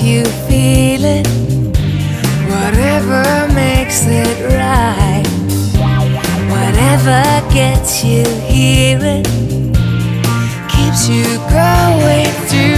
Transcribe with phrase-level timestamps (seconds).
[0.00, 1.26] you feel it,
[2.48, 5.24] whatever makes it right,
[6.50, 7.22] whatever
[7.52, 9.26] gets you here, it
[10.70, 12.71] keeps you growing through.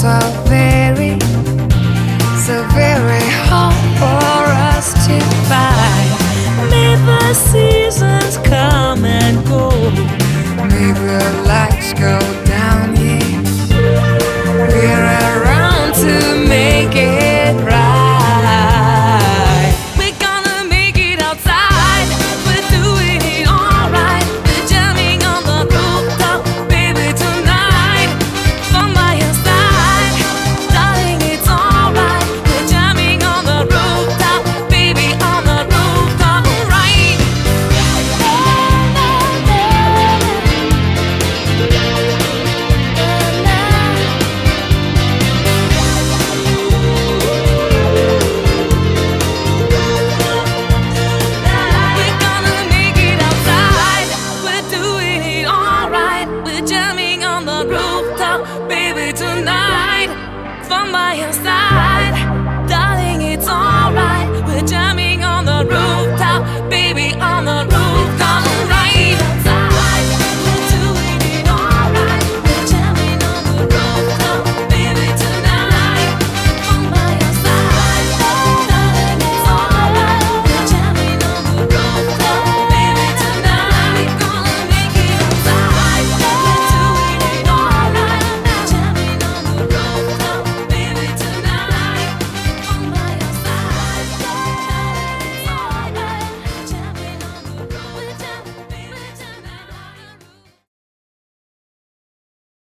[0.00, 0.87] something
[61.18, 61.57] hands down.